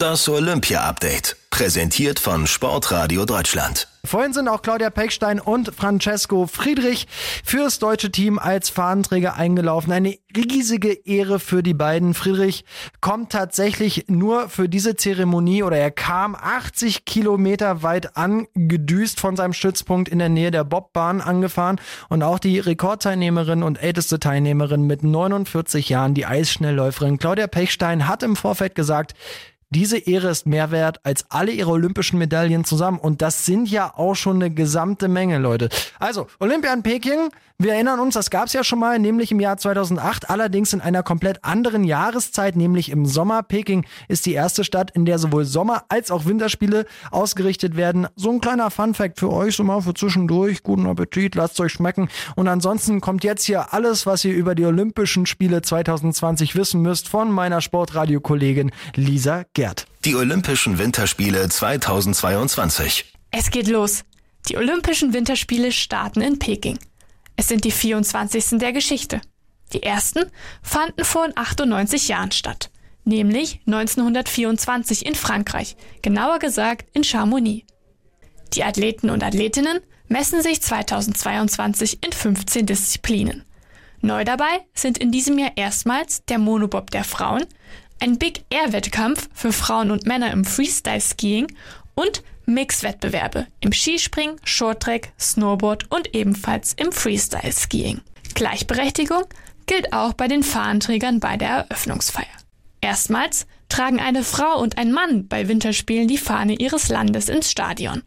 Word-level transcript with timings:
Das 0.00 0.28
Olympia-Update. 0.28 1.36
Präsentiert 1.50 2.20
von 2.20 2.46
Sportradio 2.46 3.24
Deutschland. 3.24 3.88
Vorhin 4.04 4.32
sind 4.32 4.46
auch 4.46 4.62
Claudia 4.62 4.90
Pechstein 4.90 5.40
und 5.40 5.74
Francesco 5.74 6.46
Friedrich 6.46 7.08
fürs 7.42 7.80
deutsche 7.80 8.12
Team 8.12 8.38
als 8.38 8.70
Fahnenträger 8.70 9.34
eingelaufen. 9.34 9.90
Eine 9.92 10.16
riesige 10.36 10.92
Ehre 10.92 11.40
für 11.40 11.64
die 11.64 11.74
beiden. 11.74 12.14
Friedrich 12.14 12.64
kommt 13.00 13.32
tatsächlich 13.32 14.04
nur 14.06 14.48
für 14.48 14.68
diese 14.68 14.94
Zeremonie 14.94 15.64
oder 15.64 15.78
er 15.78 15.90
kam 15.90 16.36
80 16.36 17.04
Kilometer 17.04 17.82
weit 17.82 18.16
angedüst 18.16 19.18
von 19.18 19.34
seinem 19.34 19.52
Stützpunkt 19.52 20.08
in 20.08 20.20
der 20.20 20.28
Nähe 20.28 20.52
der 20.52 20.62
Bobbahn 20.62 21.20
angefahren 21.20 21.80
und 22.08 22.22
auch 22.22 22.38
die 22.38 22.60
Rekordteilnehmerin 22.60 23.64
und 23.64 23.82
älteste 23.82 24.20
Teilnehmerin 24.20 24.86
mit 24.86 25.02
49 25.02 25.88
Jahren, 25.88 26.14
die 26.14 26.24
Eisschnellläuferin 26.24 27.18
Claudia 27.18 27.48
Pechstein, 27.48 28.06
hat 28.06 28.22
im 28.22 28.36
Vorfeld 28.36 28.76
gesagt, 28.76 29.16
diese 29.70 29.98
Ehre 29.98 30.28
ist 30.28 30.46
mehr 30.46 30.70
wert 30.70 31.00
als 31.02 31.26
alle 31.28 31.52
ihre 31.52 31.70
olympischen 31.70 32.18
Medaillen 32.18 32.64
zusammen. 32.64 32.98
Und 32.98 33.20
das 33.20 33.44
sind 33.44 33.70
ja 33.70 33.92
auch 33.96 34.14
schon 34.14 34.36
eine 34.36 34.50
gesamte 34.50 35.08
Menge, 35.08 35.38
Leute. 35.38 35.68
Also, 35.98 36.26
Olympia 36.40 36.72
in 36.72 36.82
Peking, 36.82 37.30
wir 37.60 37.72
erinnern 37.72 37.98
uns, 37.98 38.14
das 38.14 38.30
gab 38.30 38.46
es 38.46 38.52
ja 38.52 38.62
schon 38.62 38.78
mal, 38.78 39.00
nämlich 39.00 39.32
im 39.32 39.40
Jahr 39.40 39.56
2008, 39.56 40.30
allerdings 40.30 40.72
in 40.72 40.80
einer 40.80 41.02
komplett 41.02 41.42
anderen 41.42 41.82
Jahreszeit, 41.82 42.54
nämlich 42.54 42.88
im 42.88 43.04
Sommer. 43.04 43.42
Peking 43.42 43.84
ist 44.06 44.26
die 44.26 44.32
erste 44.32 44.62
Stadt, 44.62 44.92
in 44.92 45.04
der 45.04 45.18
sowohl 45.18 45.44
Sommer- 45.44 45.84
als 45.88 46.12
auch 46.12 46.24
Winterspiele 46.24 46.86
ausgerichtet 47.10 47.74
werden. 47.76 48.06
So 48.14 48.30
ein 48.30 48.40
kleiner 48.40 48.70
Fun-Fact 48.70 49.18
für 49.18 49.32
euch, 49.32 49.56
so 49.56 49.64
mal 49.64 49.80
für 49.80 49.92
zwischendurch. 49.92 50.62
Guten 50.62 50.86
Appetit, 50.86 51.34
lasst 51.34 51.58
euch 51.58 51.72
schmecken. 51.72 52.08
Und 52.36 52.46
ansonsten 52.46 53.00
kommt 53.00 53.24
jetzt 53.24 53.44
hier 53.44 53.72
alles, 53.74 54.06
was 54.06 54.24
ihr 54.24 54.34
über 54.34 54.54
die 54.54 54.64
Olympischen 54.64 55.26
Spiele 55.26 55.60
2020 55.60 56.54
wissen 56.54 56.80
müsst, 56.80 57.08
von 57.08 57.32
meiner 57.32 57.60
Sportradio-Kollegin 57.60 58.70
Lisa 58.94 59.42
Gerd. 59.54 59.86
Die 60.04 60.14
Olympischen 60.14 60.78
Winterspiele 60.78 61.48
2022. 61.48 63.12
Es 63.32 63.50
geht 63.50 63.66
los. 63.66 64.04
Die 64.48 64.56
Olympischen 64.56 65.12
Winterspiele 65.12 65.72
starten 65.72 66.20
in 66.20 66.38
Peking. 66.38 66.78
Es 67.38 67.46
sind 67.46 67.64
die 67.64 67.70
24. 67.70 68.58
der 68.58 68.72
Geschichte. 68.72 69.20
Die 69.72 69.84
ersten 69.84 70.24
fanden 70.60 71.04
vor 71.04 71.28
98 71.36 72.08
Jahren 72.08 72.32
statt, 72.32 72.68
nämlich 73.04 73.60
1924 73.64 75.06
in 75.06 75.14
Frankreich, 75.14 75.76
genauer 76.02 76.40
gesagt 76.40 76.88
in 76.94 77.04
Chamonix. 77.04 77.64
Die 78.54 78.64
Athleten 78.64 79.08
und 79.08 79.22
Athletinnen 79.22 79.78
messen 80.08 80.42
sich 80.42 80.60
2022 80.60 82.04
in 82.04 82.10
15 82.10 82.66
Disziplinen. 82.66 83.44
Neu 84.00 84.24
dabei 84.24 84.66
sind 84.74 84.98
in 84.98 85.12
diesem 85.12 85.38
Jahr 85.38 85.52
erstmals 85.54 86.24
der 86.24 86.40
Monobob 86.40 86.90
der 86.90 87.04
Frauen, 87.04 87.46
ein 88.00 88.18
Big 88.18 88.46
Air 88.50 88.72
Wettkampf 88.72 89.28
für 89.32 89.52
Frauen 89.52 89.92
und 89.92 90.06
Männer 90.06 90.32
im 90.32 90.44
Freestyle 90.44 91.00
Skiing 91.00 91.46
und 91.94 92.24
Mix-Wettbewerbe 92.48 93.46
im 93.60 93.72
Skispringen, 93.72 94.36
Shorttrack, 94.42 95.12
Snowboard 95.20 95.90
und 95.90 96.14
ebenfalls 96.14 96.72
im 96.72 96.92
Freestyle 96.92 97.52
Skiing. 97.52 98.00
Gleichberechtigung 98.34 99.24
gilt 99.66 99.92
auch 99.92 100.14
bei 100.14 100.28
den 100.28 100.42
Fahnenträgern 100.42 101.20
bei 101.20 101.36
der 101.36 101.48
Eröffnungsfeier. 101.48 102.26
Erstmals 102.80 103.46
tragen 103.68 104.00
eine 104.00 104.24
Frau 104.24 104.60
und 104.60 104.78
ein 104.78 104.92
Mann 104.92 105.28
bei 105.28 105.48
Winterspielen 105.48 106.08
die 106.08 106.18
Fahne 106.18 106.54
ihres 106.54 106.88
Landes 106.88 107.28
ins 107.28 107.50
Stadion. 107.50 108.02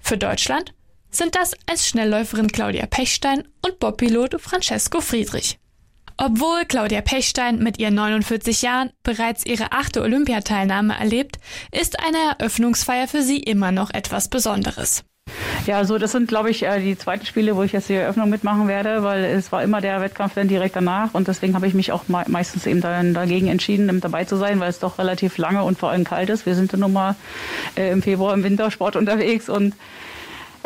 Für 0.00 0.18
Deutschland 0.18 0.74
sind 1.10 1.36
das 1.36 1.52
als 1.66 1.86
Schnellläuferin 1.88 2.50
Claudia 2.50 2.86
Pechstein 2.86 3.46
und 3.64 3.78
Bobpilot 3.78 4.40
Francesco 4.40 5.00
Friedrich. 5.00 5.58
Obwohl 6.24 6.64
Claudia 6.66 7.00
Pechstein 7.00 7.58
mit 7.58 7.80
ihren 7.80 7.96
49 7.96 8.62
Jahren 8.62 8.90
bereits 9.02 9.44
ihre 9.44 9.72
achte 9.72 10.02
Olympiateilnahme 10.02 10.96
erlebt, 10.96 11.40
ist 11.72 11.98
eine 11.98 12.38
Eröffnungsfeier 12.38 13.08
für 13.08 13.22
sie 13.22 13.38
immer 13.40 13.72
noch 13.72 13.90
etwas 13.92 14.28
Besonderes. 14.28 15.02
Ja, 15.66 15.84
so 15.84 15.98
das 15.98 16.12
sind, 16.12 16.28
glaube 16.28 16.50
ich, 16.50 16.62
äh, 16.62 16.78
die 16.78 16.96
zweiten 16.96 17.26
Spiele, 17.26 17.56
wo 17.56 17.64
ich 17.64 17.72
jetzt 17.72 17.88
die 17.88 17.94
Eröffnung 17.94 18.30
mitmachen 18.30 18.68
werde, 18.68 19.02
weil 19.02 19.24
es 19.24 19.50
war 19.50 19.64
immer 19.64 19.80
der 19.80 20.00
Wettkampf 20.00 20.34
dann 20.34 20.46
direkt 20.46 20.76
danach 20.76 21.12
und 21.12 21.26
deswegen 21.26 21.56
habe 21.56 21.66
ich 21.66 21.74
mich 21.74 21.90
auch 21.90 22.04
meistens 22.06 22.66
eben 22.66 22.80
dann 22.80 23.14
dagegen 23.14 23.48
entschieden, 23.48 24.00
dabei 24.00 24.24
zu 24.24 24.36
sein, 24.36 24.60
weil 24.60 24.70
es 24.70 24.78
doch 24.78 24.98
relativ 24.98 25.38
lange 25.38 25.64
und 25.64 25.76
vor 25.76 25.90
allem 25.90 26.04
kalt 26.04 26.30
ist. 26.30 26.46
Wir 26.46 26.54
sind 26.54 26.72
dann 26.72 26.80
nun 26.80 26.92
mal 26.92 27.16
äh, 27.76 27.90
im 27.90 28.00
Februar 28.00 28.32
im 28.34 28.44
Wintersport 28.44 28.94
unterwegs 29.02 29.48
und 29.48 29.74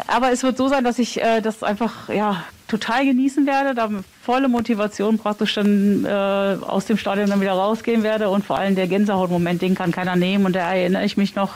aber 0.06 0.32
es 0.32 0.42
wird 0.42 0.58
so 0.58 0.68
sein, 0.68 0.84
dass 0.84 0.98
ich 0.98 1.22
äh, 1.22 1.40
das 1.40 1.62
einfach 1.62 2.10
ja 2.10 2.44
total 2.68 3.04
genießen 3.04 3.46
werde, 3.46 3.74
da 3.74 3.90
volle 4.22 4.48
Motivation 4.48 5.18
praktisch 5.18 5.54
dann 5.54 6.04
äh, 6.04 6.08
aus 6.08 6.86
dem 6.86 6.96
Stadion 6.96 7.30
dann 7.30 7.40
wieder 7.40 7.52
rausgehen 7.52 8.02
werde 8.02 8.28
und 8.28 8.44
vor 8.44 8.58
allem 8.58 8.74
der 8.74 8.88
Gänsehautmoment, 8.88 9.62
den 9.62 9.74
kann 9.74 9.92
keiner 9.92 10.16
nehmen 10.16 10.46
und 10.46 10.56
da 10.56 10.74
erinnere 10.74 11.04
ich 11.04 11.16
mich 11.16 11.36
noch 11.36 11.54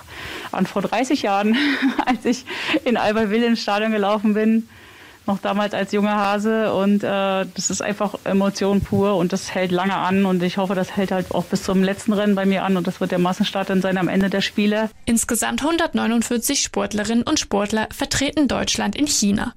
an 0.53 0.67
vor 0.67 0.83
30 0.83 1.23
Jahren, 1.23 1.57
als 2.07 2.25
ich 2.25 2.45
in 2.85 2.97
Albertville 2.97 3.47
ins 3.47 3.61
Stadion 3.61 3.91
gelaufen 3.91 4.35
bin, 4.35 4.69
noch 5.27 5.39
damals 5.39 5.75
als 5.75 5.93
junger 5.93 6.17
Hase 6.17 6.73
und 6.73 7.03
äh, 7.03 7.47
das 7.55 7.71
ist 7.71 7.83
einfach 7.83 8.15
Emotion 8.25 8.81
pur 8.81 9.17
und 9.17 9.33
das 9.33 9.55
hält 9.55 9.73
lange 9.73 9.97
an 9.97 10.25
und 10.25 10.43
ich 10.43 10.59
hoffe, 10.59 10.75
das 10.75 10.97
hält 10.97 11.11
halt 11.11 11.33
auch 11.35 11.45
bis 11.45 11.65
zum 11.65 11.83
letzten 11.83 12.13
Rennen 12.13 12.35
bei 12.37 12.47
mir 12.47 12.63
an 12.63 12.77
und 12.77 12.87
das 12.87 13.01
wird 13.01 13.11
der 13.11 13.19
Massenstart 13.19 13.71
dann 13.71 13.83
sein 13.83 13.99
am 13.99 14.09
Ende 14.09 14.31
der 14.31 14.41
Spiele. 14.41 14.91
Insgesamt 15.07 15.63
149 15.63 16.63
Sportlerinnen 16.63 17.25
und 17.25 17.41
Sportler 17.41 17.89
vertreten 17.93 18.47
Deutschland 18.49 18.97
in 18.97 19.07
China. 19.07 19.55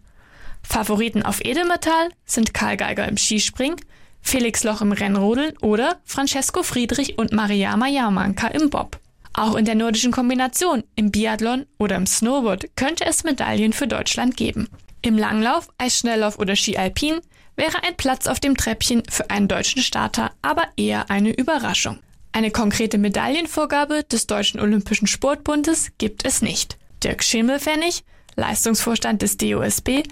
Favoriten 0.64 1.24
auf 1.24 1.44
Edelmetall 1.44 2.10
sind 2.26 2.54
Karl 2.54 2.78
Geiger 2.78 3.08
im 3.08 3.18
Skispringen, 3.18 3.78
Felix 4.22 4.64
Loch 4.64 4.82
im 4.82 4.92
Rennrodeln 4.92 5.58
oder 5.60 6.00
Francesco 6.06 6.64
Friedrich 6.64 7.18
und 7.18 7.34
Mariama 7.34 7.88
Jamanka 7.88 8.48
im 8.48 8.70
Bob. 8.70 9.00
Auch 9.34 9.56
in 9.56 9.66
der 9.66 9.76
nordischen 9.76 10.12
Kombination, 10.12 10.84
im 10.96 11.12
Biathlon 11.12 11.66
oder 11.78 11.96
im 11.96 12.06
Snowboard 12.06 12.76
könnte 12.76 13.06
es 13.06 13.24
Medaillen 13.24 13.74
für 13.74 13.88
Deutschland 13.88 14.38
geben. 14.38 14.70
Im 15.02 15.18
Langlauf, 15.18 15.68
Eisschnelllauf 15.78 16.40
oder 16.40 16.56
Ski 16.56 16.78
Alpin 16.78 17.20
wäre 17.56 17.84
ein 17.84 17.98
Platz 17.98 18.28
auf 18.28 18.40
dem 18.40 18.56
Treppchen 18.56 19.04
für 19.10 19.30
einen 19.30 19.48
deutschen 19.48 19.82
Starter 19.82 20.32
aber 20.42 20.68
eher 20.78 21.10
eine 21.10 21.32
Überraschung. 21.32 22.00
Eine 22.32 22.52
konkrete 22.52 22.98
Medaillenvorgabe 22.98 24.04
des 24.04 24.28
Deutschen 24.28 24.60
Olympischen 24.60 25.08
Sportbundes 25.08 25.92
gibt 25.98 26.26
es 26.26 26.42
nicht. 26.42 26.78
Dirk 27.04 27.24
Schimmelfennig, 27.24 28.04
Leistungsvorstand 28.36 29.22
des 29.22 29.38
DOSB, 29.38 30.04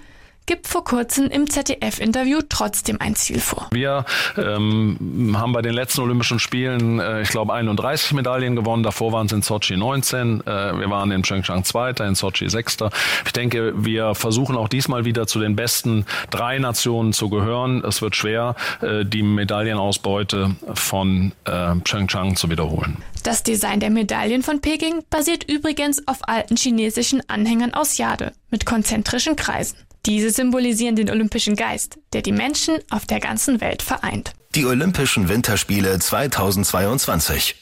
gibt 0.46 0.66
vor 0.66 0.84
kurzem 0.84 1.28
im 1.28 1.48
ZDF-Interview 1.48 2.40
trotzdem 2.48 3.00
ein 3.00 3.14
Ziel 3.14 3.40
vor. 3.40 3.68
Wir 3.70 4.04
ähm, 4.36 5.36
haben 5.38 5.52
bei 5.52 5.62
den 5.62 5.74
letzten 5.74 6.00
Olympischen 6.00 6.38
Spielen, 6.38 6.98
äh, 6.98 7.22
ich 7.22 7.28
glaube, 7.28 7.52
31 7.52 8.12
Medaillen 8.12 8.56
gewonnen. 8.56 8.82
Davor 8.82 9.12
waren 9.12 9.26
es 9.26 9.32
in 9.32 9.42
Sochi 9.42 9.76
19. 9.76 10.40
Äh, 10.40 10.44
wir 10.46 10.90
waren 10.90 11.10
in 11.10 11.22
Pyeongchang 11.22 11.64
Zweiter, 11.64 12.06
in 12.06 12.14
Sochi 12.14 12.48
Sechster. 12.48 12.90
Ich 13.24 13.32
denke, 13.32 13.72
wir 13.76 14.14
versuchen 14.14 14.56
auch 14.56 14.68
diesmal 14.68 15.04
wieder 15.04 15.26
zu 15.26 15.38
den 15.40 15.56
besten 15.56 16.06
drei 16.30 16.58
Nationen 16.58 17.12
zu 17.12 17.28
gehören. 17.28 17.84
Es 17.84 18.02
wird 18.02 18.16
schwer, 18.16 18.56
äh, 18.80 19.04
die 19.04 19.22
Medaillenausbeute 19.22 20.56
von 20.74 21.32
äh, 21.44 21.74
Pyeongchang 21.76 22.36
zu 22.36 22.50
wiederholen. 22.50 22.98
Das 23.22 23.44
Design 23.44 23.78
der 23.78 23.90
Medaillen 23.90 24.42
von 24.42 24.60
Peking 24.60 25.04
basiert 25.08 25.48
übrigens 25.48 26.06
auf 26.08 26.28
alten 26.28 26.56
chinesischen 26.56 27.22
Anhängern 27.28 27.72
aus 27.72 27.96
Jade 27.96 28.32
mit 28.50 28.66
konzentrischen 28.66 29.36
Kreisen. 29.36 29.76
Diese 30.06 30.30
symbolisieren 30.30 30.96
den 30.96 31.08
olympischen 31.08 31.54
Geist, 31.54 31.98
der 32.12 32.22
die 32.22 32.32
Menschen 32.32 32.78
auf 32.90 33.06
der 33.06 33.20
ganzen 33.20 33.60
Welt 33.60 33.82
vereint. 33.82 34.32
Die 34.56 34.66
Olympischen 34.66 35.28
Winterspiele 35.28 35.98
2022. 35.98 37.61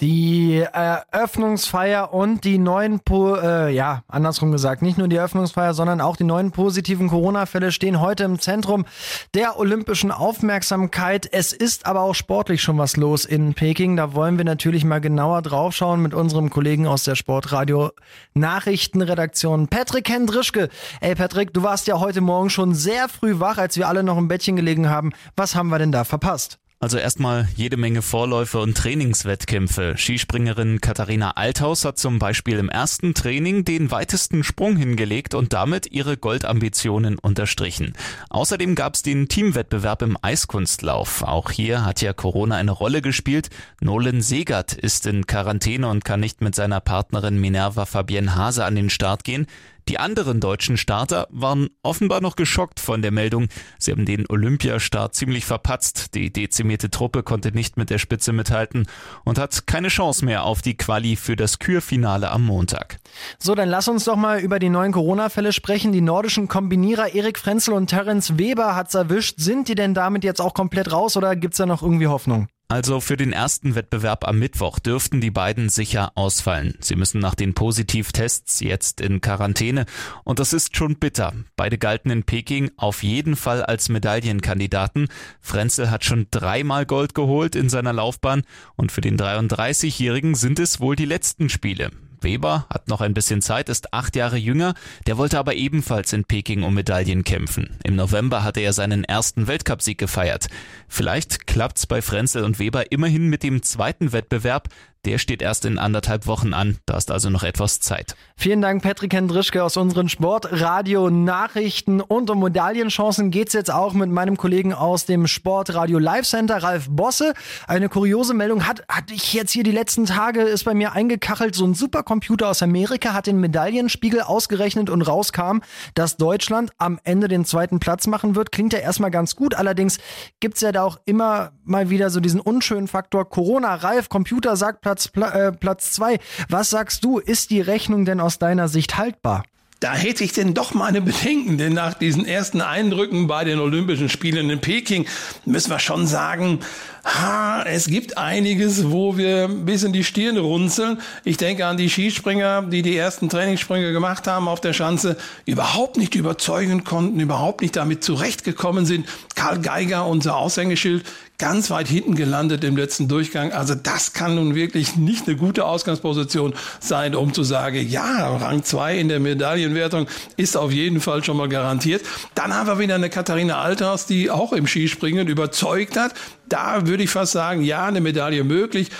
Die 0.00 0.64
Eröffnungsfeier 0.72 2.14
und 2.14 2.44
die 2.44 2.56
neuen, 2.56 3.00
po 3.00 3.34
äh, 3.34 3.70
ja, 3.70 4.02
andersrum 4.08 4.50
gesagt, 4.50 4.80
nicht 4.80 4.96
nur 4.96 5.08
die 5.08 5.16
Eröffnungsfeier, 5.16 5.74
sondern 5.74 6.00
auch 6.00 6.16
die 6.16 6.24
neuen 6.24 6.52
positiven 6.52 7.08
Corona-Fälle 7.08 7.70
stehen 7.70 8.00
heute 8.00 8.24
im 8.24 8.38
Zentrum 8.38 8.86
der 9.34 9.58
olympischen 9.58 10.10
Aufmerksamkeit. 10.10 11.28
Es 11.30 11.52
ist 11.52 11.84
aber 11.84 12.00
auch 12.00 12.14
sportlich 12.14 12.62
schon 12.62 12.78
was 12.78 12.96
los 12.96 13.26
in 13.26 13.52
Peking. 13.52 13.96
Da 13.96 14.14
wollen 14.14 14.38
wir 14.38 14.46
natürlich 14.46 14.84
mal 14.84 15.02
genauer 15.02 15.42
draufschauen 15.42 16.00
mit 16.00 16.14
unserem 16.14 16.48
Kollegen 16.48 16.86
aus 16.86 17.04
der 17.04 17.14
Sportradio 17.14 17.90
Nachrichtenredaktion, 18.32 19.68
Patrick 19.68 20.08
Hendrischke. 20.08 20.70
Ey, 21.02 21.14
Patrick, 21.14 21.52
du 21.52 21.62
warst 21.62 21.86
ja 21.88 22.00
heute 22.00 22.22
Morgen 22.22 22.48
schon 22.48 22.74
sehr 22.74 23.10
früh 23.10 23.38
wach, 23.38 23.58
als 23.58 23.76
wir 23.76 23.86
alle 23.86 24.02
noch 24.02 24.16
im 24.16 24.28
Bettchen 24.28 24.56
gelegen 24.56 24.88
haben. 24.88 25.12
Was 25.36 25.54
haben 25.54 25.68
wir 25.68 25.78
denn 25.78 25.92
da 25.92 26.04
verpasst? 26.04 26.59
Also 26.82 26.96
erstmal 26.96 27.46
jede 27.56 27.76
Menge 27.76 28.00
Vorläufe 28.00 28.58
und 28.58 28.74
Trainingswettkämpfe. 28.74 29.96
Skispringerin 29.98 30.80
Katharina 30.80 31.32
Althaus 31.32 31.84
hat 31.84 31.98
zum 31.98 32.18
Beispiel 32.18 32.56
im 32.56 32.70
ersten 32.70 33.12
Training 33.12 33.66
den 33.66 33.90
weitesten 33.90 34.42
Sprung 34.44 34.78
hingelegt 34.78 35.34
und 35.34 35.52
damit 35.52 35.92
ihre 35.92 36.16
Goldambitionen 36.16 37.18
unterstrichen. 37.18 37.92
Außerdem 38.30 38.76
gab 38.76 38.94
es 38.94 39.02
den 39.02 39.28
Teamwettbewerb 39.28 40.00
im 40.00 40.16
Eiskunstlauf. 40.22 41.22
Auch 41.22 41.50
hier 41.50 41.84
hat 41.84 42.00
ja 42.00 42.14
Corona 42.14 42.56
eine 42.56 42.72
Rolle 42.72 43.02
gespielt. 43.02 43.50
Nolan 43.82 44.22
Segert 44.22 44.72
ist 44.72 45.06
in 45.06 45.26
Quarantäne 45.26 45.86
und 45.86 46.06
kann 46.06 46.20
nicht 46.20 46.40
mit 46.40 46.54
seiner 46.54 46.80
Partnerin 46.80 47.38
Minerva 47.38 47.84
Fabienne 47.84 48.36
Hase 48.36 48.64
an 48.64 48.74
den 48.74 48.88
Start 48.88 49.24
gehen. 49.24 49.46
Die 49.88 49.98
anderen 49.98 50.40
deutschen 50.40 50.76
Starter 50.76 51.26
waren 51.30 51.68
offenbar 51.82 52.20
noch 52.20 52.36
geschockt 52.36 52.80
von 52.80 53.02
der 53.02 53.10
Meldung. 53.10 53.48
Sie 53.78 53.90
haben 53.92 54.04
den 54.04 54.28
Olympiastart 54.28 55.14
ziemlich 55.14 55.44
verpatzt. 55.44 56.14
Die 56.14 56.32
dezimierte 56.32 56.90
Truppe 56.90 57.22
konnte 57.22 57.52
nicht 57.52 57.76
mit 57.76 57.90
der 57.90 57.98
Spitze 57.98 58.32
mithalten 58.32 58.86
und 59.24 59.38
hat 59.38 59.66
keine 59.66 59.88
Chance 59.88 60.24
mehr 60.24 60.44
auf 60.44 60.62
die 60.62 60.76
Quali 60.76 61.16
für 61.16 61.36
das 61.36 61.58
Kürfinale 61.58 62.30
am 62.30 62.44
Montag. 62.44 62.98
So, 63.38 63.54
dann 63.54 63.68
lass 63.68 63.88
uns 63.88 64.04
doch 64.04 64.16
mal 64.16 64.40
über 64.40 64.58
die 64.58 64.68
neuen 64.68 64.92
Corona-Fälle 64.92 65.52
sprechen. 65.52 65.92
Die 65.92 66.00
nordischen 66.00 66.48
Kombinierer 66.48 67.14
Erik 67.14 67.38
Frenzel 67.38 67.74
und 67.74 67.88
Terence 67.88 68.38
Weber 68.38 68.76
hat's 68.76 68.94
erwischt. 68.94 69.38
Sind 69.38 69.68
die 69.68 69.74
denn 69.74 69.94
damit 69.94 70.24
jetzt 70.24 70.40
auch 70.40 70.54
komplett 70.54 70.92
raus 70.92 71.16
oder 71.16 71.36
gibt's 71.36 71.58
da 71.58 71.66
noch 71.66 71.82
irgendwie 71.82 72.06
Hoffnung? 72.06 72.48
Also 72.70 73.00
für 73.00 73.16
den 73.16 73.32
ersten 73.32 73.74
Wettbewerb 73.74 74.28
am 74.28 74.38
Mittwoch 74.38 74.78
dürften 74.78 75.20
die 75.20 75.32
beiden 75.32 75.70
sicher 75.70 76.12
ausfallen. 76.14 76.76
Sie 76.78 76.94
müssen 76.94 77.20
nach 77.20 77.34
den 77.34 77.52
Positivtests 77.52 78.60
jetzt 78.60 79.00
in 79.00 79.20
Quarantäne 79.20 79.86
und 80.22 80.38
das 80.38 80.52
ist 80.52 80.76
schon 80.76 80.94
bitter. 80.94 81.32
Beide 81.56 81.78
galten 81.78 82.12
in 82.12 82.22
Peking 82.22 82.70
auf 82.76 83.02
jeden 83.02 83.34
Fall 83.34 83.64
als 83.64 83.88
Medaillenkandidaten. 83.88 85.08
Frenzel 85.40 85.90
hat 85.90 86.04
schon 86.04 86.28
dreimal 86.30 86.86
Gold 86.86 87.16
geholt 87.16 87.56
in 87.56 87.68
seiner 87.68 87.92
Laufbahn 87.92 88.44
und 88.76 88.92
für 88.92 89.00
den 89.00 89.18
33-Jährigen 89.18 90.36
sind 90.36 90.60
es 90.60 90.78
wohl 90.78 90.94
die 90.94 91.06
letzten 91.06 91.48
Spiele. 91.48 91.90
Weber 92.22 92.66
hat 92.70 92.88
noch 92.88 93.00
ein 93.00 93.14
bisschen 93.14 93.42
Zeit, 93.42 93.68
ist 93.68 93.92
acht 93.92 94.16
Jahre 94.16 94.36
jünger, 94.36 94.74
der 95.06 95.18
wollte 95.18 95.38
aber 95.38 95.54
ebenfalls 95.54 96.12
in 96.12 96.24
Peking 96.24 96.62
um 96.62 96.74
Medaillen 96.74 97.24
kämpfen. 97.24 97.78
Im 97.84 97.96
November 97.96 98.44
hatte 98.44 98.60
er 98.60 98.72
seinen 98.72 99.04
ersten 99.04 99.46
Weltcupsieg 99.46 99.98
gefeiert. 99.98 100.48
Vielleicht 100.88 101.46
klappt's 101.46 101.86
bei 101.86 102.02
Frenzel 102.02 102.44
und 102.44 102.58
Weber 102.58 102.92
immerhin 102.92 103.28
mit 103.28 103.42
dem 103.42 103.62
zweiten 103.62 104.12
Wettbewerb, 104.12 104.68
der 105.06 105.16
steht 105.16 105.40
erst 105.40 105.64
in 105.64 105.78
anderthalb 105.78 106.26
Wochen 106.26 106.52
an. 106.52 106.76
Da 106.84 106.98
ist 106.98 107.10
also 107.10 107.30
noch 107.30 107.42
etwas 107.42 107.80
Zeit. 107.80 108.16
Vielen 108.36 108.60
Dank, 108.60 108.82
Patrick 108.82 109.14
Hendrischke 109.14 109.64
aus 109.64 109.78
unseren 109.78 110.10
Sportradio-Nachrichten. 110.10 112.02
Und 112.02 112.28
um 112.28 112.40
Medaillenchancen 112.40 113.30
geht's 113.30 113.54
jetzt 113.54 113.72
auch 113.72 113.94
mit 113.94 114.10
meinem 114.10 114.36
Kollegen 114.36 114.74
aus 114.74 115.06
dem 115.06 115.26
Sportradio 115.26 115.98
Live 115.98 116.26
Center, 116.26 116.62
Ralf 116.62 116.90
Bosse. 116.90 117.32
Eine 117.66 117.88
kuriose 117.88 118.34
Meldung 118.34 118.66
hat, 118.66 118.84
hatte 118.88 119.14
ich 119.14 119.32
jetzt 119.32 119.52
hier 119.52 119.62
die 119.62 119.72
letzten 119.72 120.04
Tage, 120.04 120.42
ist 120.42 120.64
bei 120.64 120.74
mir 120.74 120.92
eingekachelt. 120.92 121.54
So 121.54 121.64
ein 121.64 121.74
Supercomputer 122.10 122.48
aus 122.48 122.60
Amerika 122.62 123.12
hat 123.14 123.28
den 123.28 123.38
Medaillenspiegel 123.38 124.22
ausgerechnet 124.22 124.90
und 124.90 125.02
rauskam, 125.02 125.60
dass 125.94 126.16
Deutschland 126.16 126.72
am 126.76 126.98
Ende 127.04 127.28
den 127.28 127.44
zweiten 127.44 127.78
Platz 127.78 128.08
machen 128.08 128.34
wird. 128.34 128.50
Klingt 128.50 128.72
ja 128.72 128.80
erstmal 128.80 129.12
ganz 129.12 129.36
gut. 129.36 129.54
Allerdings 129.54 129.98
gibt's 130.40 130.60
ja 130.60 130.72
da 130.72 130.82
auch 130.82 130.98
immer 131.04 131.52
mal 131.62 131.88
wieder 131.88 132.10
so 132.10 132.18
diesen 132.18 132.40
unschönen 132.40 132.88
Faktor 132.88 133.28
Corona. 133.30 133.76
Ralf, 133.76 134.08
Computer 134.08 134.56
sagt 134.56 134.80
Platz, 134.80 135.08
äh, 135.14 135.52
Platz 135.52 135.92
zwei. 135.92 136.18
Was 136.48 136.70
sagst 136.70 137.04
du, 137.04 137.20
ist 137.20 137.50
die 137.50 137.60
Rechnung 137.60 138.04
denn 138.04 138.18
aus 138.18 138.40
deiner 138.40 138.66
Sicht 138.66 138.98
haltbar? 138.98 139.44
Da 139.80 139.94
hätte 139.94 140.24
ich 140.24 140.32
denn 140.34 140.52
doch 140.52 140.74
meine 140.74 141.00
Bedenken, 141.00 141.56
denn 141.56 141.72
nach 141.72 141.94
diesen 141.94 142.26
ersten 142.26 142.60
Eindrücken 142.60 143.26
bei 143.26 143.44
den 143.44 143.58
Olympischen 143.58 144.10
Spielen 144.10 144.50
in 144.50 144.60
Peking 144.60 145.06
müssen 145.46 145.70
wir 145.70 145.78
schon 145.78 146.06
sagen, 146.06 146.60
ha, 147.02 147.62
es 147.62 147.86
gibt 147.86 148.18
einiges, 148.18 148.90
wo 148.90 149.16
wir 149.16 149.44
ein 149.44 149.64
bisschen 149.64 149.94
die 149.94 150.04
Stirn 150.04 150.36
runzeln. 150.36 150.98
Ich 151.24 151.38
denke 151.38 151.64
an 151.64 151.78
die 151.78 151.88
Skispringer, 151.88 152.60
die 152.60 152.82
die 152.82 152.94
ersten 152.94 153.30
Trainingssprünge 153.30 153.92
gemacht 153.92 154.26
haben 154.26 154.48
auf 154.48 154.60
der 154.60 154.74
Schanze, 154.74 155.16
überhaupt 155.46 155.96
nicht 155.96 156.14
überzeugen 156.14 156.84
konnten, 156.84 157.18
überhaupt 157.18 157.62
nicht 157.62 157.74
damit 157.74 158.04
zurechtgekommen 158.04 158.84
sind. 158.84 159.08
Karl 159.40 159.58
Geiger, 159.60 160.06
unser 160.06 160.36
Aushängeschild, 160.36 161.02
ganz 161.38 161.70
weit 161.70 161.88
hinten 161.88 162.14
gelandet 162.14 162.62
im 162.62 162.76
letzten 162.76 163.08
Durchgang. 163.08 163.52
Also 163.52 163.74
das 163.74 164.12
kann 164.12 164.34
nun 164.34 164.54
wirklich 164.54 164.96
nicht 164.96 165.26
eine 165.26 165.36
gute 165.38 165.64
Ausgangsposition 165.64 166.52
sein, 166.78 167.14
um 167.14 167.32
zu 167.32 167.42
sagen, 167.42 167.88
ja, 167.88 168.36
Rang 168.36 168.62
2 168.62 168.98
in 168.98 169.08
der 169.08 169.18
Medaillenwertung 169.18 170.08
ist 170.36 170.58
auf 170.58 170.72
jeden 170.72 171.00
Fall 171.00 171.24
schon 171.24 171.38
mal 171.38 171.48
garantiert. 171.48 172.02
Dann 172.34 172.52
haben 172.52 172.66
wir 172.66 172.78
wieder 172.78 172.96
eine 172.96 173.08
Katharina 173.08 173.62
Althaus, 173.62 174.04
die 174.04 174.30
auch 174.30 174.52
im 174.52 174.66
Skispringen 174.66 175.26
überzeugt 175.26 175.96
hat. 175.96 176.12
Da 176.50 176.86
würde 176.86 177.04
ich 177.04 177.10
fast 177.10 177.32
sagen, 177.32 177.62
ja, 177.62 177.86
eine 177.86 178.00
Medaille 178.00 178.44
möglich. 178.44 178.90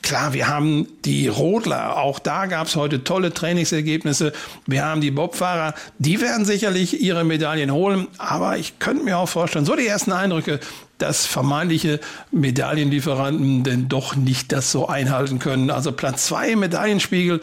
Klar, 0.00 0.32
wir 0.32 0.46
haben 0.46 0.86
die 1.04 1.26
Rodler, 1.26 1.96
auch 1.96 2.20
da 2.20 2.46
gab 2.46 2.68
es 2.68 2.76
heute 2.76 3.02
tolle 3.02 3.34
Trainingsergebnisse. 3.34 4.32
Wir 4.66 4.84
haben 4.84 5.00
die 5.00 5.10
Bobfahrer, 5.10 5.74
die 5.98 6.20
werden 6.20 6.44
sicherlich 6.44 7.02
ihre 7.02 7.24
Medaillen 7.24 7.72
holen, 7.72 8.06
aber 8.16 8.58
ich 8.58 8.78
könnte 8.78 9.02
mir 9.02 9.18
auch 9.18 9.28
vorstellen, 9.28 9.64
so 9.64 9.74
die 9.74 9.88
ersten 9.88 10.12
Eindrücke, 10.12 10.60
dass 10.98 11.26
vermeintliche 11.26 11.98
Medaillenlieferanten 12.30 13.64
denn 13.64 13.88
doch 13.88 14.14
nicht 14.14 14.52
das 14.52 14.70
so 14.70 14.86
einhalten 14.86 15.40
können. 15.40 15.70
Also 15.70 15.90
Platz 15.90 16.26
zwei 16.26 16.50
im 16.50 16.60
Medaillenspiegel, 16.60 17.40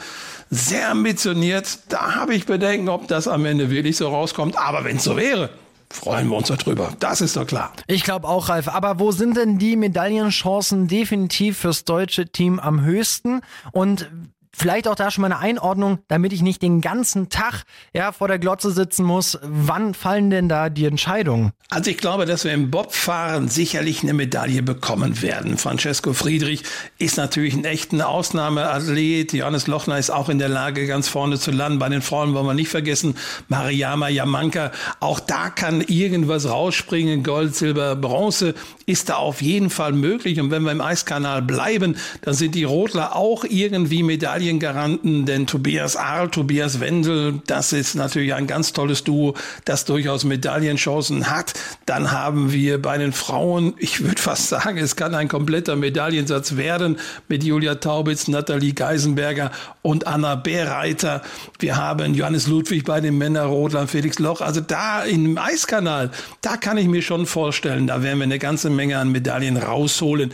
sehr 0.49 0.91
ambitioniert. 0.91 1.79
Da 1.89 2.15
habe 2.15 2.35
ich 2.35 2.45
Bedenken, 2.45 2.87
ob 2.87 3.09
das 3.09 3.27
am 3.27 3.45
Ende 3.45 3.69
wirklich 3.69 3.97
so 3.97 4.07
rauskommt. 4.07 4.57
Aber 4.57 4.85
wenn 4.85 4.95
es 4.95 5.03
so 5.03 5.17
wäre, 5.17 5.49
freuen 5.89 6.29
wir 6.29 6.37
uns 6.37 6.47
darüber. 6.47 6.93
Das 6.99 7.21
ist 7.21 7.35
doch 7.37 7.47
klar. 7.47 7.73
Ich 7.87 8.03
glaube 8.03 8.27
auch, 8.27 8.49
Ralf. 8.49 8.67
Aber 8.67 8.99
wo 8.99 9.11
sind 9.11 9.37
denn 9.37 9.57
die 9.57 9.75
Medaillenchancen 9.75 10.87
definitiv 10.87 11.57
fürs 11.59 11.85
deutsche 11.85 12.27
Team 12.27 12.59
am 12.59 12.81
höchsten? 12.81 13.41
Und 13.71 14.09
Vielleicht 14.59 14.87
auch 14.87 14.95
da 14.95 15.11
schon 15.11 15.21
mal 15.21 15.27
eine 15.27 15.37
Einordnung, 15.37 15.99
damit 16.07 16.33
ich 16.33 16.41
nicht 16.41 16.63
den 16.63 16.81
ganzen 16.81 17.29
Tag 17.29 17.63
ja, 17.93 18.11
vor 18.11 18.27
der 18.27 18.39
Glotze 18.39 18.71
sitzen 18.71 19.05
muss. 19.05 19.37
Wann 19.43 19.93
fallen 19.93 20.31
denn 20.31 20.49
da 20.49 20.69
die 20.69 20.85
Entscheidungen? 20.85 21.51
Also 21.69 21.91
ich 21.91 21.97
glaube, 21.97 22.25
dass 22.25 22.43
wir 22.43 22.53
im 22.53 22.71
Bobfahren 22.71 23.49
sicherlich 23.49 24.01
eine 24.01 24.15
Medaille 24.15 24.63
bekommen 24.63 25.21
werden. 25.21 25.59
Francesco 25.59 26.11
Friedrich 26.13 26.63
ist 26.97 27.17
natürlich 27.17 27.53
ein 27.53 27.65
echter 27.65 28.09
Ausnahmeathlet. 28.09 29.31
Johannes 29.33 29.67
Lochner 29.67 29.99
ist 29.99 30.09
auch 30.09 30.27
in 30.27 30.39
der 30.39 30.49
Lage, 30.49 30.87
ganz 30.87 31.07
vorne 31.07 31.37
zu 31.37 31.51
landen. 31.51 31.77
Bei 31.77 31.89
den 31.89 32.01
Frauen 32.01 32.33
wollen 32.33 32.47
wir 32.47 32.55
nicht 32.55 32.69
vergessen, 32.69 33.15
Mariama 33.49 34.09
Yamanka. 34.09 34.71
Auch 34.99 35.19
da 35.19 35.51
kann 35.51 35.81
irgendwas 35.81 36.49
rausspringen. 36.49 37.21
Gold, 37.21 37.55
Silber, 37.55 37.95
Bronze 37.95 38.55
ist 38.87 39.09
da 39.09 39.17
auf 39.17 39.43
jeden 39.43 39.69
Fall 39.69 39.93
möglich. 39.93 40.39
Und 40.39 40.49
wenn 40.49 40.63
wir 40.63 40.71
im 40.71 40.81
Eiskanal 40.81 41.43
bleiben, 41.43 41.95
dann 42.21 42.33
sind 42.33 42.55
die 42.55 42.63
Rotler 42.63 43.15
auch 43.15 43.43
irgendwie 43.43 44.01
Medaillen 44.01 44.47
Medaillengaranten, 44.47 45.25
denn 45.25 45.47
Tobias 45.47 45.95
Ahl, 45.95 46.29
Tobias 46.29 46.79
Wendel, 46.79 47.41
das 47.47 47.73
ist 47.73 47.95
natürlich 47.95 48.33
ein 48.33 48.47
ganz 48.47 48.73
tolles 48.73 49.03
Duo, 49.03 49.35
das 49.65 49.85
durchaus 49.85 50.23
Medaillenchancen 50.23 51.29
hat. 51.29 51.53
Dann 51.85 52.11
haben 52.11 52.51
wir 52.51 52.81
bei 52.81 52.97
den 52.97 53.13
Frauen, 53.13 53.73
ich 53.77 54.03
würde 54.03 54.21
fast 54.21 54.49
sagen, 54.49 54.77
es 54.77 54.95
kann 54.95 55.15
ein 55.15 55.27
kompletter 55.27 55.75
Medaillensatz 55.75 56.55
werden 56.55 56.97
mit 57.27 57.43
Julia 57.43 57.75
Taubitz, 57.75 58.27
Nathalie 58.27 58.73
Geisenberger 58.73 59.51
und 59.81 60.07
Anna 60.07 60.35
Bereiter. 60.35 61.21
Wir 61.59 61.77
haben 61.77 62.13
Johannes 62.13 62.47
Ludwig 62.47 62.85
bei 62.85 63.01
den 63.01 63.17
Männerrodlern, 63.17 63.87
Felix 63.87 64.19
Loch. 64.19 64.41
Also 64.41 64.61
da 64.61 65.03
im 65.03 65.37
Eiskanal, 65.37 66.11
da 66.41 66.57
kann 66.57 66.77
ich 66.77 66.87
mir 66.87 67.01
schon 67.01 67.25
vorstellen, 67.25 67.87
da 67.87 68.03
werden 68.03 68.19
wir 68.19 68.23
eine 68.23 68.39
ganze 68.39 68.69
Menge 68.77 68.97
an 68.97 69.11
Medaillen 69.11 69.57
rausholen. 69.57 70.31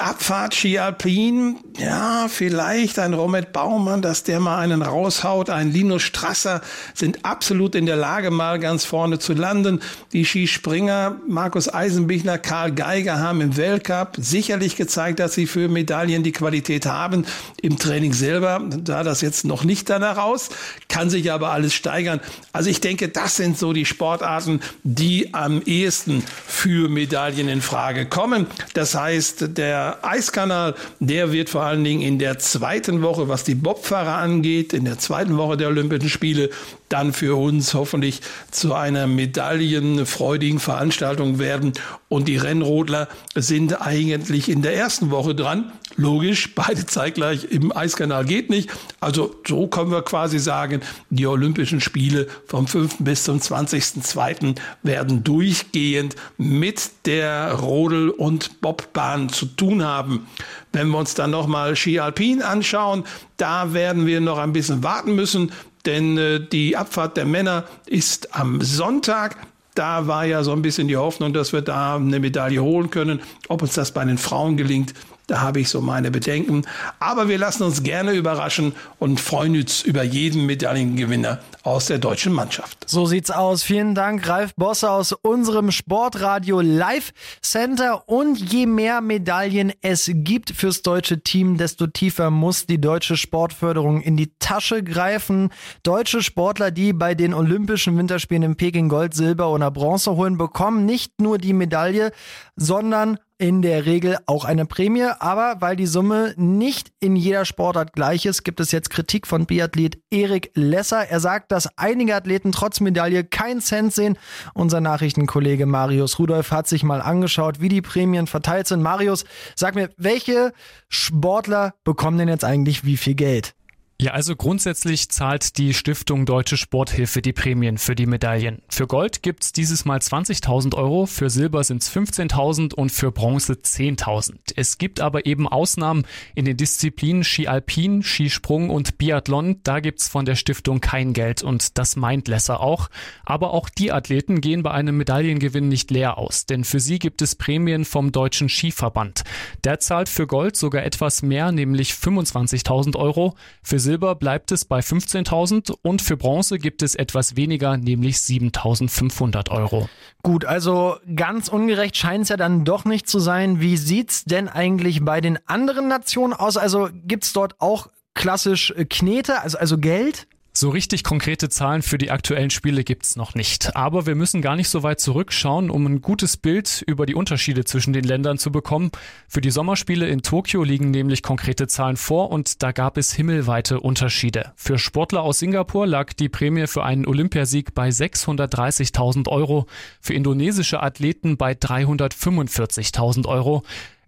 Abfahrt 0.00 0.54
Ski 0.54 0.78
Alpin, 0.78 1.56
ja, 1.76 2.28
vielleicht 2.28 3.00
ein 3.00 3.14
Romet 3.14 3.52
Baumann, 3.52 4.00
dass 4.00 4.22
der 4.22 4.38
mal 4.38 4.58
einen 4.58 4.82
raushaut. 4.82 5.50
Ein 5.50 5.72
Linus 5.72 6.02
Strasser 6.02 6.60
sind 6.94 7.24
absolut 7.24 7.74
in 7.74 7.84
der 7.84 7.96
Lage, 7.96 8.30
mal 8.30 8.60
ganz 8.60 8.84
vorne 8.84 9.18
zu 9.18 9.32
landen. 9.32 9.80
Die 10.12 10.24
Skispringer, 10.24 11.16
Markus 11.26 11.72
Eisenbichler, 11.72 12.38
Karl 12.38 12.70
Geiger 12.70 13.18
haben 13.18 13.40
im 13.40 13.56
Weltcup 13.56 14.16
sicherlich 14.18 14.76
gezeigt, 14.76 15.18
dass 15.18 15.34
sie 15.34 15.46
für 15.48 15.68
Medaillen 15.68 16.22
die 16.22 16.30
Qualität 16.30 16.86
haben. 16.86 17.26
Im 17.60 17.76
Training 17.76 18.12
selber 18.12 18.60
sah 18.86 19.02
das 19.02 19.20
jetzt 19.20 19.44
noch 19.44 19.64
nicht 19.64 19.90
danach 19.90 20.18
aus, 20.18 20.50
kann 20.88 21.10
sich 21.10 21.32
aber 21.32 21.50
alles 21.50 21.74
steigern. 21.74 22.20
Also 22.52 22.70
ich 22.70 22.80
denke, 22.80 23.08
das 23.08 23.34
sind 23.34 23.58
so 23.58 23.72
die 23.72 23.84
Sportarten, 23.84 24.60
die 24.84 25.34
am 25.34 25.60
ehesten 25.62 26.22
für 26.46 26.88
Medaillen 26.88 27.48
in 27.48 27.62
Frage 27.62 28.06
kommen. 28.06 28.46
Das 28.74 28.94
heißt, 28.94 29.56
der 29.58 29.87
der 29.88 30.04
Eiskanal, 30.04 30.74
der 31.00 31.32
wird 31.32 31.48
vor 31.48 31.62
allen 31.62 31.84
Dingen 31.84 32.02
in 32.02 32.18
der 32.18 32.38
zweiten 32.38 33.02
Woche, 33.02 33.28
was 33.28 33.44
die 33.44 33.54
Bobfahrer 33.54 34.16
angeht, 34.16 34.72
in 34.72 34.84
der 34.84 34.98
zweiten 34.98 35.36
Woche 35.36 35.56
der 35.56 35.68
Olympischen 35.68 36.10
Spiele, 36.10 36.50
dann 36.88 37.12
für 37.12 37.36
uns 37.36 37.74
hoffentlich 37.74 38.20
zu 38.50 38.74
einer 38.74 39.06
medaillenfreudigen 39.06 40.58
Veranstaltung 40.58 41.38
werden. 41.38 41.72
Und 42.08 42.28
die 42.28 42.36
Rennrodler 42.36 43.08
sind 43.34 43.80
eigentlich 43.80 44.48
in 44.48 44.62
der 44.62 44.74
ersten 44.74 45.10
Woche 45.10 45.34
dran. 45.34 45.72
Logisch, 45.96 46.54
beide 46.54 46.86
zeitgleich 46.86 47.44
im 47.50 47.76
Eiskanal 47.76 48.24
geht 48.24 48.50
nicht. 48.50 48.70
Also 49.00 49.34
so 49.46 49.66
können 49.66 49.90
wir 49.90 50.02
quasi 50.02 50.38
sagen, 50.38 50.80
die 51.10 51.26
Olympischen 51.26 51.80
Spiele 51.80 52.28
vom 52.46 52.66
5. 52.66 52.98
bis 53.00 53.24
zum 53.24 53.38
20.02. 53.38 54.56
werden 54.82 55.24
durchgehend 55.24 56.16
mit 56.36 56.90
der 57.04 57.52
Rodel- 57.52 58.10
und 58.10 58.60
Bobbahn 58.60 59.28
zu 59.28 59.46
tun 59.46 59.77
haben. 59.84 60.26
Wenn 60.72 60.88
wir 60.88 60.98
uns 60.98 61.14
dann 61.14 61.30
nochmal 61.30 61.76
Ski 61.76 62.00
Alpin 62.00 62.42
anschauen, 62.42 63.04
da 63.36 63.72
werden 63.72 64.06
wir 64.06 64.20
noch 64.20 64.38
ein 64.38 64.52
bisschen 64.52 64.82
warten 64.82 65.14
müssen, 65.14 65.52
denn 65.86 66.18
äh, 66.18 66.40
die 66.40 66.76
Abfahrt 66.76 67.16
der 67.16 67.24
Männer 67.24 67.64
ist 67.86 68.34
am 68.34 68.60
Sonntag. 68.60 69.36
Da 69.74 70.06
war 70.06 70.24
ja 70.24 70.42
so 70.42 70.52
ein 70.52 70.62
bisschen 70.62 70.88
die 70.88 70.96
Hoffnung, 70.96 71.32
dass 71.32 71.52
wir 71.52 71.62
da 71.62 71.96
eine 71.96 72.18
Medaille 72.18 72.62
holen 72.62 72.90
können. 72.90 73.20
Ob 73.48 73.62
uns 73.62 73.74
das 73.74 73.92
bei 73.92 74.04
den 74.04 74.18
Frauen 74.18 74.56
gelingt, 74.56 74.92
da 75.28 75.42
habe 75.42 75.60
ich 75.60 75.68
so 75.68 75.80
meine 75.80 76.10
Bedenken. 76.10 76.62
Aber 76.98 77.28
wir 77.28 77.38
lassen 77.38 77.62
uns 77.62 77.82
gerne 77.82 78.12
überraschen 78.12 78.72
und 78.98 79.20
freuen 79.20 79.54
uns 79.56 79.82
über 79.82 80.02
jeden 80.02 80.46
Medaillengewinner 80.46 81.38
aus 81.62 81.86
der 81.86 81.98
deutschen 81.98 82.32
Mannschaft. 82.32 82.78
So 82.88 83.04
sieht's 83.04 83.30
aus. 83.30 83.62
Vielen 83.62 83.94
Dank, 83.94 84.26
Ralf 84.26 84.54
Bosse 84.56 84.90
aus 84.90 85.12
unserem 85.12 85.70
Sportradio 85.70 86.62
Live 86.62 87.12
Center. 87.42 88.08
Und 88.08 88.38
je 88.38 88.64
mehr 88.64 89.02
Medaillen 89.02 89.72
es 89.82 90.10
gibt 90.12 90.50
fürs 90.50 90.80
deutsche 90.80 91.20
Team, 91.20 91.58
desto 91.58 91.86
tiefer 91.86 92.30
muss 92.30 92.64
die 92.64 92.80
deutsche 92.80 93.18
Sportförderung 93.18 94.00
in 94.00 94.16
die 94.16 94.32
Tasche 94.38 94.82
greifen. 94.82 95.50
Deutsche 95.82 96.22
Sportler, 96.22 96.70
die 96.70 96.94
bei 96.94 97.14
den 97.14 97.34
Olympischen 97.34 97.98
Winterspielen 97.98 98.42
in 98.44 98.56
Peking 98.56 98.88
Gold, 98.88 99.12
Silber 99.12 99.50
oder 99.50 99.70
Bronze 99.70 100.16
holen, 100.16 100.38
bekommen 100.38 100.86
nicht 100.86 101.20
nur 101.20 101.36
die 101.36 101.52
Medaille, 101.52 102.12
sondern 102.58 103.18
in 103.38 103.62
der 103.62 103.86
Regel 103.86 104.18
auch 104.26 104.44
eine 104.44 104.66
Prämie, 104.66 105.06
aber 105.20 105.56
weil 105.60 105.76
die 105.76 105.86
Summe 105.86 106.34
nicht 106.36 106.90
in 106.98 107.14
jeder 107.14 107.44
Sportart 107.44 107.92
gleich 107.92 108.26
ist, 108.26 108.42
gibt 108.42 108.58
es 108.58 108.72
jetzt 108.72 108.90
Kritik 108.90 109.28
von 109.28 109.46
Biathlet 109.46 109.98
Erik 110.10 110.50
Lesser. 110.54 111.08
Er 111.08 111.20
sagt, 111.20 111.52
dass 111.52 111.68
einige 111.78 112.16
Athleten 112.16 112.50
trotz 112.50 112.80
Medaille 112.80 113.22
keinen 113.22 113.60
Cent 113.60 113.94
sehen. 113.94 114.18
Unser 114.54 114.80
Nachrichtenkollege 114.80 115.66
Marius 115.66 116.18
Rudolph 116.18 116.50
hat 116.50 116.66
sich 116.66 116.82
mal 116.82 117.00
angeschaut, 117.00 117.60
wie 117.60 117.68
die 117.68 117.82
Prämien 117.82 118.26
verteilt 118.26 118.66
sind. 118.66 118.82
Marius, 118.82 119.24
sag 119.54 119.76
mir, 119.76 119.90
welche 119.96 120.52
Sportler 120.88 121.74
bekommen 121.84 122.18
denn 122.18 122.28
jetzt 122.28 122.44
eigentlich 122.44 122.84
wie 122.84 122.96
viel 122.96 123.14
Geld? 123.14 123.54
Ja, 124.00 124.12
also 124.12 124.36
grundsätzlich 124.36 125.08
zahlt 125.08 125.58
die 125.58 125.74
Stiftung 125.74 126.24
Deutsche 126.24 126.56
Sporthilfe 126.56 127.20
die 127.20 127.32
Prämien 127.32 127.78
für 127.78 127.96
die 127.96 128.06
Medaillen. 128.06 128.62
Für 128.68 128.86
Gold 128.86 129.24
gibt's 129.24 129.52
dieses 129.52 129.84
Mal 129.86 129.98
20.000 129.98 130.76
Euro, 130.76 131.06
für 131.06 131.30
Silber 131.30 131.64
sind's 131.64 131.90
15.000 131.90 132.74
und 132.74 132.92
für 132.92 133.10
Bronze 133.10 133.54
10.000. 133.54 134.36
Es 134.54 134.78
gibt 134.78 135.00
aber 135.00 135.26
eben 135.26 135.48
Ausnahmen 135.48 136.06
in 136.36 136.44
den 136.44 136.56
Disziplinen 136.56 137.24
Ski 137.24 137.48
Alpin, 137.48 138.04
Skisprung 138.04 138.70
und 138.70 138.98
Biathlon. 138.98 139.62
Da 139.64 139.80
gibt's 139.80 140.06
von 140.06 140.24
der 140.24 140.36
Stiftung 140.36 140.80
kein 140.80 141.12
Geld 141.12 141.42
und 141.42 141.76
das 141.76 141.96
meint 141.96 142.28
Lesser 142.28 142.60
auch. 142.60 142.90
Aber 143.24 143.52
auch 143.52 143.68
die 143.68 143.90
Athleten 143.90 144.40
gehen 144.40 144.62
bei 144.62 144.70
einem 144.70 144.96
Medaillengewinn 144.96 145.66
nicht 145.66 145.90
leer 145.90 146.18
aus, 146.18 146.46
denn 146.46 146.62
für 146.62 146.78
sie 146.78 147.00
gibt 147.00 147.20
es 147.20 147.34
Prämien 147.34 147.84
vom 147.84 148.12
Deutschen 148.12 148.48
Skiverband. 148.48 149.24
Der 149.64 149.80
zahlt 149.80 150.08
für 150.08 150.28
Gold 150.28 150.54
sogar 150.54 150.84
etwas 150.84 151.22
mehr, 151.22 151.50
nämlich 151.50 151.94
25.000 151.94 152.94
Euro. 152.94 153.34
Für 153.64 153.87
Silber 153.88 154.16
bleibt 154.16 154.52
es 154.52 154.66
bei 154.66 154.80
15.000 154.80 155.72
und 155.80 156.02
für 156.02 156.18
Bronze 156.18 156.58
gibt 156.58 156.82
es 156.82 156.94
etwas 156.94 157.36
weniger, 157.36 157.78
nämlich 157.78 158.16
7.500 158.16 159.50
Euro. 159.50 159.88
Gut, 160.22 160.44
also 160.44 160.96
ganz 161.16 161.48
ungerecht 161.48 161.96
scheint 161.96 162.24
es 162.24 162.28
ja 162.28 162.36
dann 162.36 162.66
doch 162.66 162.84
nicht 162.84 163.08
zu 163.08 163.18
sein. 163.18 163.62
Wie 163.62 163.78
sieht's 163.78 164.26
denn 164.26 164.50
eigentlich 164.50 165.06
bei 165.06 165.22
den 165.22 165.38
anderen 165.48 165.88
Nationen 165.88 166.34
aus? 166.34 166.58
Also 166.58 166.90
gibt's 166.92 167.32
dort 167.32 167.62
auch 167.62 167.88
klassisch 168.12 168.72
äh, 168.72 168.84
Knete, 168.84 169.40
also, 169.40 169.56
also 169.56 169.78
Geld? 169.78 170.26
So 170.60 170.70
richtig 170.70 171.04
konkrete 171.04 171.48
Zahlen 171.48 171.82
für 171.82 171.98
die 171.98 172.10
aktuellen 172.10 172.50
Spiele 172.50 172.82
gibt's 172.82 173.14
noch 173.14 173.36
nicht. 173.36 173.76
Aber 173.76 174.06
wir 174.06 174.16
müssen 174.16 174.42
gar 174.42 174.56
nicht 174.56 174.68
so 174.68 174.82
weit 174.82 174.98
zurückschauen, 174.98 175.70
um 175.70 175.86
ein 175.86 176.02
gutes 176.02 176.36
Bild 176.36 176.82
über 176.84 177.06
die 177.06 177.14
Unterschiede 177.14 177.64
zwischen 177.64 177.92
den 177.92 178.02
Ländern 178.02 178.38
zu 178.38 178.50
bekommen. 178.50 178.90
Für 179.28 179.40
die 179.40 179.52
Sommerspiele 179.52 180.08
in 180.08 180.22
Tokio 180.22 180.64
liegen 180.64 180.90
nämlich 180.90 181.22
konkrete 181.22 181.68
Zahlen 181.68 181.96
vor 181.96 182.32
und 182.32 182.60
da 182.64 182.72
gab 182.72 182.96
es 182.96 183.12
himmelweite 183.12 183.78
Unterschiede. 183.78 184.50
Für 184.56 184.80
Sportler 184.80 185.22
aus 185.22 185.38
Singapur 185.38 185.86
lag 185.86 186.12
die 186.12 186.28
Prämie 186.28 186.66
für 186.66 186.82
einen 186.82 187.06
Olympiasieg 187.06 187.72
bei 187.72 187.90
630.000 187.90 189.28
Euro, 189.28 189.66
für 190.00 190.14
indonesische 190.14 190.82
Athleten 190.82 191.36
bei 191.36 191.52
345.000 191.52 193.28
Euro. 193.28 193.62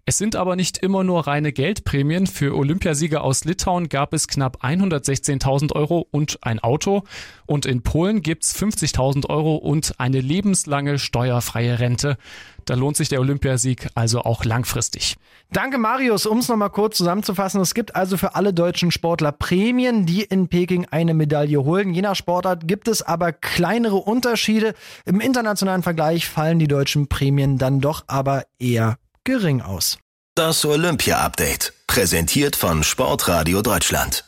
Es 0.05 0.17
sind 0.17 0.35
aber 0.35 0.55
nicht 0.55 0.79
immer 0.79 1.03
nur 1.03 1.27
reine 1.27 1.51
Geldprämien. 1.51 2.25
Für 2.25 2.55
Olympiasieger 2.55 3.23
aus 3.23 3.45
Litauen 3.45 3.87
gab 3.87 4.13
es 4.13 4.27
knapp 4.27 4.63
116.000 4.63 5.73
Euro 5.73 6.07
und 6.09 6.39
ein 6.41 6.59
Auto. 6.59 7.03
Und 7.45 7.67
in 7.67 7.83
Polen 7.83 8.21
gibt's 8.21 8.55
50.000 8.55 9.29
Euro 9.29 9.55
und 9.55 9.99
eine 9.99 10.19
lebenslange 10.19 10.97
steuerfreie 10.97 11.79
Rente. 11.79 12.17
Da 12.65 12.73
lohnt 12.73 12.97
sich 12.97 13.09
der 13.09 13.19
Olympiasieg 13.19 13.89
also 13.93 14.21
auch 14.21 14.43
langfristig. 14.43 15.17
Danke, 15.51 15.77
Marius. 15.77 16.25
Um 16.25 16.39
es 16.39 16.47
nochmal 16.47 16.69
kurz 16.69 16.97
zusammenzufassen, 16.97 17.61
es 17.61 17.73
gibt 17.73 17.95
also 17.95 18.17
für 18.17 18.35
alle 18.35 18.53
deutschen 18.53 18.91
Sportler 18.91 19.31
Prämien, 19.31 20.05
die 20.05 20.23
in 20.23 20.47
Peking 20.47 20.87
eine 20.89 21.13
Medaille 21.13 21.63
holen. 21.63 21.93
Je 21.93 22.01
nach 22.01 22.15
Sportart 22.15 22.67
gibt 22.67 22.87
es 22.87 23.01
aber 23.01 23.33
kleinere 23.33 23.97
Unterschiede. 23.97 24.73
Im 25.05 25.19
internationalen 25.19 25.83
Vergleich 25.83 26.27
fallen 26.27 26.57
die 26.57 26.67
deutschen 26.67 27.07
Prämien 27.07 27.57
dann 27.57 27.81
doch 27.81 28.03
aber 28.07 28.45
eher 28.59 28.97
gering 29.25 29.61
aus. 29.61 29.97
Das 30.35 30.65
Olympia-Update, 30.65 31.73
präsentiert 31.87 32.55
von 32.55 32.83
Sportradio 32.83 33.61
Deutschland. 33.61 34.23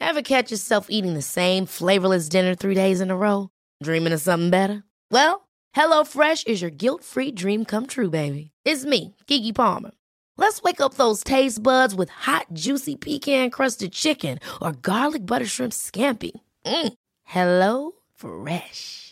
Ever 0.00 0.22
catch 0.22 0.50
yourself 0.50 0.86
eating 0.90 1.14
the 1.14 1.22
same 1.22 1.66
flavorless 1.66 2.28
dinner 2.28 2.54
three 2.54 2.74
days 2.74 3.00
in 3.00 3.10
a 3.10 3.16
row? 3.16 3.48
Dreaming 3.82 4.12
of 4.12 4.20
something 4.20 4.50
better? 4.50 4.82
Well, 5.10 5.48
HelloFresh 5.76 6.46
is 6.46 6.60
your 6.60 6.70
guilt-free 6.70 7.32
dream 7.32 7.64
come 7.64 7.86
true, 7.86 8.10
baby. 8.10 8.50
It's 8.64 8.84
me, 8.84 9.14
Kiki 9.26 9.52
Palmer. 9.52 9.92
Let's 10.36 10.62
wake 10.62 10.80
up 10.80 10.94
those 10.94 11.22
taste 11.22 11.62
buds 11.62 11.94
with 11.94 12.10
hot, 12.10 12.46
juicy 12.52 12.96
pecan-crusted 12.96 13.92
chicken 13.92 14.38
or 14.60 14.72
garlic 14.72 15.26
butter 15.26 15.46
shrimp 15.46 15.72
scampi. 15.72 16.32
Mm. 16.64 16.92
Hello 17.24 17.92
Fresh. 18.14 19.11